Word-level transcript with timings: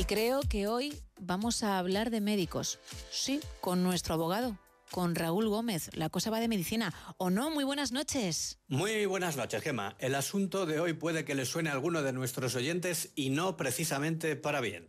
Y 0.00 0.04
creo 0.04 0.40
que 0.40 0.66
hoy 0.66 0.94
vamos 1.18 1.62
a 1.62 1.78
hablar 1.78 2.08
de 2.08 2.22
médicos. 2.22 2.78
Sí, 3.10 3.38
con 3.60 3.82
nuestro 3.82 4.14
abogado, 4.14 4.56
con 4.90 5.14
Raúl 5.14 5.46
Gómez. 5.50 5.90
La 5.92 6.08
cosa 6.08 6.30
va 6.30 6.40
de 6.40 6.48
medicina. 6.48 6.94
¿O 7.18 7.28
no? 7.28 7.50
Muy 7.50 7.64
buenas 7.64 7.92
noches. 7.92 8.58
Muy 8.66 9.04
buenas 9.04 9.36
noches, 9.36 9.62
Gema. 9.62 9.96
El 9.98 10.14
asunto 10.14 10.64
de 10.64 10.80
hoy 10.80 10.94
puede 10.94 11.26
que 11.26 11.34
le 11.34 11.44
suene 11.44 11.68
a 11.68 11.74
alguno 11.74 12.02
de 12.02 12.14
nuestros 12.14 12.54
oyentes 12.54 13.12
y 13.14 13.28
no 13.28 13.58
precisamente 13.58 14.36
para 14.36 14.62
bien. 14.62 14.88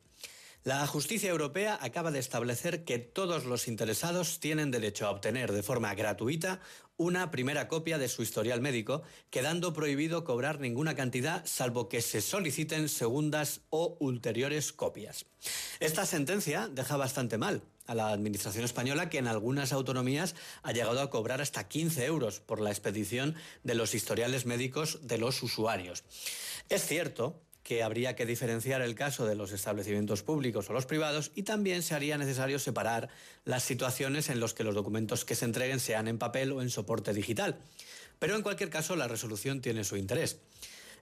La 0.64 0.86
justicia 0.86 1.32
europea 1.32 1.80
acaba 1.82 2.12
de 2.12 2.20
establecer 2.20 2.84
que 2.84 3.00
todos 3.00 3.46
los 3.46 3.68
interesados 3.68 4.39
tienen 4.39 4.70
derecho 4.70 5.07
a 5.07 5.10
obtener 5.10 5.52
de 5.54 5.64
forma 5.64 5.96
gratuita 5.96 6.60
una 6.98 7.32
primera 7.32 7.68
copia 7.68 7.98
de 7.98 8.07
su 8.07 8.21
historial 8.21 8.61
médico, 8.61 9.02
quedando 9.32 9.74
prohibido 9.74 10.24
cobrar 10.24 10.60
ninguna 10.60 10.93
cantidad 10.93 11.43
salvo 11.47 11.89
que 11.89 12.04
se 12.04 12.21
soliciten 12.21 12.89
segundas 12.89 13.61
o 13.71 13.97
ulteriores 14.00 14.71
copias. 14.71 15.25
Esta 15.79 16.06
sentencia 16.06 16.68
deja 16.68 16.96
bastante 16.96 17.39
mal 17.39 17.64
a 17.87 17.96
la 17.96 18.12
Administración 18.12 18.64
española 18.64 19.09
que 19.09 19.18
en 19.18 19.25
algunas 19.25 19.73
autonomías 19.73 20.36
ha 20.62 20.73
llegado 20.73 21.01
a 21.01 21.09
cobrar 21.09 21.42
hasta 21.42 21.68
15 21.68 22.06
euros 22.06 22.39
por 22.39 22.62
la 22.62 22.70
expedición 22.70 23.34
de 23.64 23.73
los 23.73 23.96
historiales 23.96 24.46
médicos 24.46 25.00
de 25.01 25.18
los 25.18 25.42
usuarios. 25.42 26.04
Es 26.70 26.86
cierto 26.86 27.42
que 27.64 27.83
habría 27.83 28.15
que 28.15 28.25
diferenciar 28.25 28.82
el 28.82 28.96
caso 28.96 29.25
de 29.25 29.36
los 29.36 29.51
establecimientos 29.51 30.24
públicos 30.24 30.70
o 30.70 30.74
los 30.74 30.86
privados 30.86 31.32
y 31.36 31.43
también 31.43 31.84
se 31.84 31.96
haría 31.96 32.17
necesario 32.17 32.59
separar 32.59 33.09
las 33.45 33.64
situaciones 33.64 34.30
en 34.30 34.39
las 34.39 34.53
que 34.53 34.64
los 34.64 34.75
documentos 34.75 35.25
que 35.25 35.36
se 35.36 35.45
entreguen 35.45 35.80
sean 35.80 36.08
en 36.08 36.17
papel 36.17 36.52
o 36.52 36.61
en 36.61 36.70
soporte 36.70 37.14
digital. 37.14 37.59
Pero 38.20 38.36
en 38.36 38.42
cualquier 38.42 38.70
caso 38.70 38.95
la 38.95 39.08
resolución 39.08 39.61
tiene 39.61 39.84
su 39.84 39.97
interés. 39.97 40.38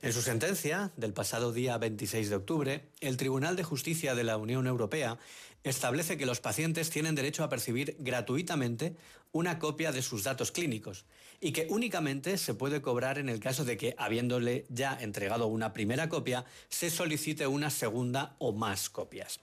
En 0.02 0.13
su 0.13 0.21
sentencia 0.21 0.94
del 0.95 1.12
pasado 1.12 1.52
día 1.52 1.77
26 1.77 2.30
de 2.30 2.35
octubre, 2.38 2.85
el 3.02 3.17
Tribunal 3.17 3.57
de 3.57 3.65
Justicia 3.65 4.15
de 4.15 4.24
la 4.24 4.37
Unión 4.37 4.65
Europea 4.65 5.18
establece 5.65 6.18
que 6.18 6.26
los 6.26 6.40
pacientes 6.40 6.90
tienen 6.90 7.15
derecho 7.15 7.43
a 7.43 7.49
percibir 7.49 7.98
gratuitamente 7.99 8.96
una 9.34 9.59
copia 9.59 9.91
de 9.91 10.01
sus 10.01 10.24
datos 10.24 10.54
clínicos 10.54 11.04
y 11.41 11.51
que 11.51 11.68
únicamente 11.70 12.37
se 12.37 12.54
puede 12.54 12.82
cobrar 12.82 13.18
en 13.18 13.27
el 13.27 13.41
caso 13.41 13.65
de 13.65 13.76
que, 13.76 13.93
habiéndole 13.98 14.65
ya 14.70 14.98
entregado 14.98 15.48
una 15.48 15.74
primera 15.74 16.07
copia, 16.07 16.46
se 16.70 16.90
solicite 16.90 17.46
una 17.46 17.70
segunda 17.70 18.37
o 18.40 18.54
más 18.54 18.90
copias. 18.90 19.41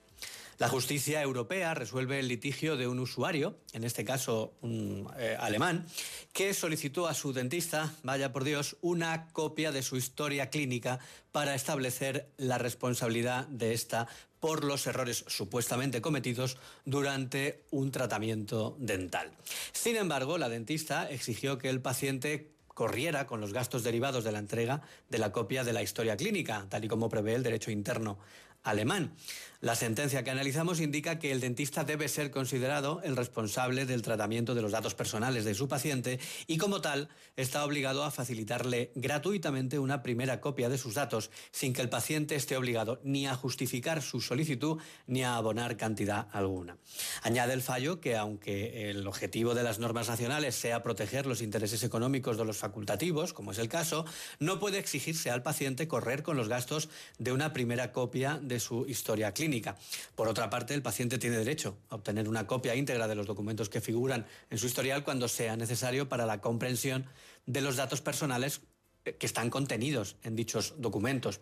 La 0.57 0.69
justicia 0.69 1.21
europea 1.21 1.75
resuelve 1.75 2.19
el 2.19 2.27
litigio 2.27 2.77
de 2.77 2.87
un 2.87 2.97
usuario, 2.97 3.59
en 3.73 3.83
este 3.83 4.03
caso 4.03 4.55
un 4.61 5.07
eh, 5.19 5.37
alemán, 5.39 5.85
que 6.33 6.55
solicitó 6.55 7.07
a 7.07 7.13
su 7.13 7.31
dentista, 7.31 7.93
vaya 8.01 8.33
por 8.33 8.43
Dios, 8.43 8.75
una 8.81 9.27
copia 9.33 9.71
de 9.71 9.83
su 9.83 9.97
historia 9.97 10.49
clínica 10.49 10.97
para 11.31 11.53
establecer 11.53 12.31
la 12.37 12.57
responsabilidad 12.57 13.45
de 13.49 13.73
esta 13.73 14.07
por 14.39 14.63
los 14.63 14.87
errores 14.87 15.25
supuestamente 15.27 16.01
cometidos 16.01 16.57
durante 16.85 17.63
un 17.69 17.91
tratamiento 17.91 18.75
dental. 18.79 19.31
Sin 19.73 19.95
embargo, 19.95 20.39
la 20.39 20.49
dentista 20.49 21.07
exigió 21.07 21.59
que 21.59 21.69
el 21.69 21.81
paciente 21.81 22.51
corriera 22.67 23.27
con 23.27 23.41
los 23.41 23.53
gastos 23.53 23.83
derivados 23.83 24.23
de 24.23 24.31
la 24.31 24.39
entrega 24.39 24.81
de 25.09 25.17
la 25.17 25.31
copia 25.31 25.63
de 25.63 25.73
la 25.73 25.83
historia 25.83 26.17
clínica, 26.17 26.65
tal 26.69 26.85
y 26.85 26.87
como 26.87 27.09
prevé 27.09 27.35
el 27.35 27.43
derecho 27.43 27.71
interno 27.71 28.17
alemán. 28.63 29.15
La 29.59 29.75
sentencia 29.75 30.23
que 30.23 30.29
analizamos 30.29 30.79
indica 30.79 31.17
que 31.17 31.31
el 31.31 31.39
dentista 31.39 31.83
debe 31.83 32.07
ser 32.09 32.29
considerado 32.29 33.01
el 33.03 33.15
responsable 33.15 33.87
del 33.87 34.03
tratamiento 34.03 34.53
de 34.53 34.61
los 34.61 34.71
datos 34.71 34.93
personales 34.93 35.45
de 35.45 35.55
su 35.55 35.67
paciente 35.67 36.19
y 36.45 36.57
como 36.57 36.79
tal 36.79 37.09
está 37.35 37.65
obligado 37.65 38.03
a 38.03 38.11
facilitarle 38.11 38.91
gratuitamente 38.93 39.79
una 39.79 40.03
primera 40.03 40.41
copia 40.41 40.69
de 40.69 40.77
sus 40.77 40.93
datos 40.93 41.31
sin 41.51 41.73
que 41.73 41.81
el 41.81 41.89
paciente 41.89 42.35
esté 42.35 42.55
obligado 42.55 43.01
ni 43.03 43.25
a 43.25 43.33
justificar 43.33 44.03
su 44.03 44.21
solicitud 44.21 44.79
ni 45.07 45.23
a 45.23 45.37
abonar 45.37 45.75
cantidad 45.75 46.27
alguna. 46.33 46.77
Añade 47.23 47.53
el 47.53 47.63
fallo 47.63 47.99
que 47.99 48.15
aunque 48.15 48.91
el 48.91 49.07
objetivo 49.07 49.55
de 49.55 49.63
las 49.63 49.79
normas 49.79 50.07
nacionales 50.07 50.53
sea 50.53 50.83
proteger 50.83 51.25
los 51.25 51.41
intereses 51.41 51.83
económicos 51.83 52.37
de 52.37 52.45
los 52.45 52.57
facultativos, 52.57 53.33
como 53.33 53.53
es 53.53 53.57
el 53.57 53.69
caso, 53.69 54.05
no 54.39 54.59
puede 54.59 54.77
exigirse 54.77 55.31
al 55.31 55.41
paciente 55.41 55.87
correr 55.87 56.21
con 56.21 56.37
los 56.37 56.47
gastos 56.47 56.89
de 57.17 57.31
una 57.31 57.53
primera 57.53 57.91
copia 57.91 58.39
de 58.39 58.59
su 58.59 58.85
historia 58.85 59.31
clínica. 59.31 59.46
Por 60.15 60.27
otra 60.27 60.49
parte, 60.49 60.73
el 60.73 60.81
paciente 60.81 61.17
tiene 61.17 61.37
derecho 61.37 61.77
a 61.89 61.95
obtener 61.95 62.27
una 62.27 62.47
copia 62.47 62.75
íntegra 62.75 63.07
de 63.07 63.15
los 63.15 63.25
documentos 63.25 63.69
que 63.69 63.81
figuran 63.81 64.25
en 64.49 64.57
su 64.57 64.65
historial 64.65 65.03
cuando 65.03 65.27
sea 65.27 65.55
necesario 65.55 66.09
para 66.09 66.25
la 66.25 66.41
comprensión 66.41 67.05
de 67.45 67.61
los 67.61 67.75
datos 67.75 68.01
personales 68.01 68.61
que 69.03 69.25
están 69.25 69.49
contenidos 69.49 70.17
en 70.23 70.35
dichos 70.35 70.75
documentos. 70.77 71.39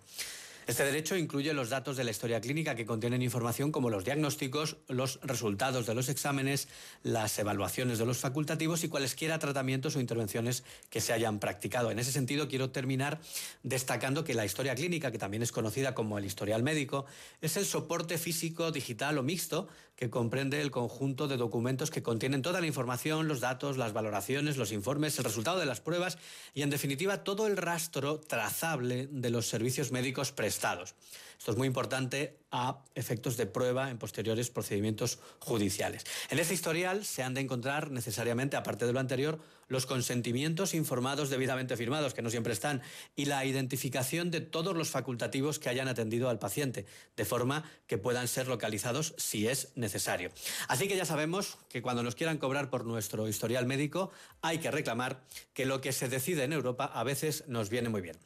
Este 0.67 0.83
derecho 0.83 1.15
incluye 1.15 1.53
los 1.53 1.69
datos 1.69 1.95
de 1.95 2.03
la 2.03 2.09
historia 2.09 2.41
clínica 2.41 2.73
que 2.73 2.87
contienen 2.87 3.21
información 3.21 3.71
como 3.71 3.91
los 3.91 4.03
diagnósticos, 4.03 4.77
los 4.87 5.19
resultados 5.21 5.85
de 5.85 5.93
los 5.93 6.09
exámenes, 6.09 6.67
las 7.03 7.37
evaluaciones 7.37 7.99
de 7.99 8.05
los 8.07 8.17
facultativos 8.17 8.83
y 8.83 8.89
cualesquiera 8.89 9.37
tratamientos 9.37 9.95
o 9.95 9.99
intervenciones 9.99 10.63
que 10.89 11.01
se 11.01 11.13
hayan 11.13 11.37
practicado. 11.37 11.91
En 11.91 11.99
ese 11.99 12.11
sentido, 12.11 12.47
quiero 12.47 12.71
terminar 12.71 13.19
destacando 13.61 14.23
que 14.23 14.33
la 14.33 14.43
historia 14.43 14.73
clínica, 14.73 15.11
que 15.11 15.19
también 15.19 15.43
es 15.43 15.51
conocida 15.51 15.93
como 15.93 16.17
el 16.17 16.25
historial 16.25 16.63
médico, 16.63 17.05
es 17.41 17.57
el 17.57 17.65
soporte 17.65 18.17
físico, 18.17 18.71
digital 18.71 19.19
o 19.19 19.23
mixto 19.23 19.67
que 19.95 20.09
comprende 20.09 20.61
el 20.61 20.71
conjunto 20.71 21.27
de 21.27 21.37
documentos 21.37 21.91
que 21.91 22.03
contienen 22.03 22.41
toda 22.41 22.59
la 22.59 22.67
información, 22.67 23.27
los 23.27 23.39
datos, 23.39 23.77
las 23.77 23.93
valoraciones, 23.93 24.57
los 24.57 24.71
informes, 24.71 25.17
el 25.19 25.25
resultado 25.25 25.59
de 25.59 25.65
las 25.65 25.79
pruebas 25.79 26.17
y, 26.53 26.63
en 26.63 26.69
definitiva, 26.69 27.23
todo 27.23 27.47
el 27.47 27.55
rastro 27.55 28.19
trazable 28.19 29.07
de 29.11 29.29
los 29.29 29.47
servicios 29.47 29.91
médicos 29.91 30.31
prestados 30.31 30.55
estados. 30.55 30.95
Esto 31.37 31.51
es 31.51 31.57
muy 31.57 31.67
importante 31.67 32.39
a 32.51 32.83
efectos 32.95 33.37
de 33.37 33.45
prueba 33.45 33.89
en 33.89 33.97
posteriores 33.97 34.49
procedimientos 34.49 35.19
judiciales. 35.39 36.05
En 36.29 36.39
este 36.39 36.53
historial 36.53 37.05
se 37.05 37.21
han 37.23 37.33
de 37.33 37.41
encontrar 37.41 37.91
necesariamente, 37.91 38.55
aparte 38.55 38.85
de 38.85 38.93
lo 38.93 38.99
anterior, 38.99 39.39
los 39.67 39.85
consentimientos 39.85 40.73
informados 40.73 41.29
debidamente 41.29 41.75
firmados, 41.75 42.13
que 42.13 42.21
no 42.21 42.29
siempre 42.29 42.53
están, 42.53 42.81
y 43.15 43.25
la 43.25 43.45
identificación 43.45 44.31
de 44.31 44.41
todos 44.41 44.75
los 44.75 44.89
facultativos 44.89 45.59
que 45.59 45.69
hayan 45.69 45.87
atendido 45.87 46.29
al 46.29 46.39
paciente, 46.39 46.85
de 47.15 47.25
forma 47.25 47.69
que 47.87 47.97
puedan 47.97 48.27
ser 48.27 48.47
localizados 48.47 49.15
si 49.17 49.47
es 49.47 49.71
necesario. 49.75 50.31
Así 50.67 50.87
que 50.87 50.95
ya 50.95 51.05
sabemos 51.05 51.57
que 51.69 51.81
cuando 51.81 52.03
nos 52.03 52.15
quieran 52.15 52.37
cobrar 52.37 52.69
por 52.69 52.85
nuestro 52.85 53.27
historial 53.27 53.65
médico, 53.65 54.11
hay 54.41 54.59
que 54.59 54.71
reclamar 54.71 55.23
que 55.53 55.65
lo 55.65 55.81
que 55.81 55.91
se 55.91 56.09
decide 56.09 56.43
en 56.43 56.53
Europa 56.53 56.85
a 56.85 57.03
veces 57.03 57.43
nos 57.47 57.69
viene 57.69 57.89
muy 57.89 58.01
bien. 58.01 58.17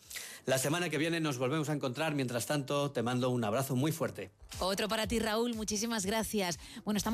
La 0.45 0.57
semana 0.57 0.89
que 0.89 0.97
viene 0.97 1.19
nos 1.19 1.37
volvemos 1.37 1.69
a 1.69 1.73
encontrar. 1.73 2.15
Mientras 2.15 2.47
tanto, 2.47 2.91
te 2.99 3.03
mando 3.03 3.29
un 3.29 3.41
abrazo 3.45 3.77
muy 3.77 3.93
fuerte. 3.93 4.29
Otro 4.59 4.89
para 4.89 5.07
ti, 5.07 5.19
Raúl. 5.19 5.55
Muchísimas 5.55 6.05
gracias. 6.05 6.59
Bueno, 6.83 6.97
estamos 6.97 7.07